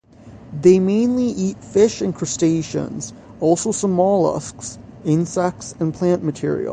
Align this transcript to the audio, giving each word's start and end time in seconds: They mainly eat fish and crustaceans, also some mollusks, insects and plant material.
They 0.59 0.79
mainly 0.79 1.27
eat 1.27 1.63
fish 1.63 2.01
and 2.01 2.15
crustaceans, 2.15 3.13
also 3.39 3.71
some 3.71 3.91
mollusks, 3.91 4.79
insects 5.05 5.75
and 5.79 5.93
plant 5.93 6.23
material. 6.23 6.69